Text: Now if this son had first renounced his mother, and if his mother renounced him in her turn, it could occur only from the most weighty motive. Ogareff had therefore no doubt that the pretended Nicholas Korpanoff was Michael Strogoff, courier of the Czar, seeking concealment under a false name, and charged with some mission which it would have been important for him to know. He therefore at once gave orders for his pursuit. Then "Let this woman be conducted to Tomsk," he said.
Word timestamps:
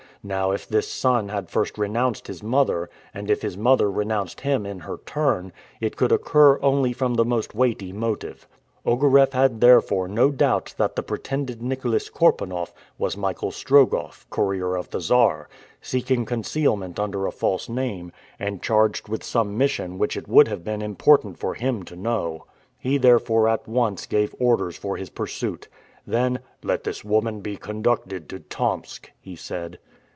Now 0.23 0.51
if 0.51 0.67
this 0.67 0.87
son 0.87 1.29
had 1.29 1.49
first 1.49 1.79
renounced 1.79 2.27
his 2.27 2.43
mother, 2.43 2.91
and 3.11 3.27
if 3.27 3.41
his 3.41 3.57
mother 3.57 3.89
renounced 3.89 4.41
him 4.41 4.67
in 4.67 4.81
her 4.81 4.99
turn, 5.03 5.51
it 5.79 5.97
could 5.97 6.11
occur 6.11 6.59
only 6.61 6.93
from 6.93 7.15
the 7.15 7.25
most 7.25 7.55
weighty 7.55 7.91
motive. 7.91 8.47
Ogareff 8.85 9.33
had 9.33 9.61
therefore 9.61 10.07
no 10.07 10.29
doubt 10.29 10.75
that 10.77 10.95
the 10.95 11.01
pretended 11.01 11.63
Nicholas 11.63 12.07
Korpanoff 12.11 12.71
was 12.99 13.17
Michael 13.17 13.49
Strogoff, 13.49 14.27
courier 14.29 14.75
of 14.77 14.91
the 14.91 15.01
Czar, 15.01 15.49
seeking 15.81 16.23
concealment 16.25 16.99
under 16.99 17.25
a 17.25 17.31
false 17.31 17.67
name, 17.67 18.11
and 18.39 18.61
charged 18.61 19.09
with 19.09 19.23
some 19.23 19.57
mission 19.57 19.97
which 19.97 20.15
it 20.15 20.27
would 20.27 20.47
have 20.47 20.63
been 20.63 20.83
important 20.83 21.39
for 21.39 21.55
him 21.55 21.81
to 21.81 21.95
know. 21.95 22.45
He 22.77 22.99
therefore 22.99 23.47
at 23.49 23.67
once 23.67 24.05
gave 24.05 24.35
orders 24.39 24.77
for 24.77 24.97
his 24.97 25.09
pursuit. 25.09 25.67
Then 26.05 26.41
"Let 26.61 26.83
this 26.83 27.03
woman 27.03 27.39
be 27.41 27.57
conducted 27.57 28.29
to 28.29 28.41
Tomsk," 28.41 29.09
he 29.19 29.35
said. 29.35 29.79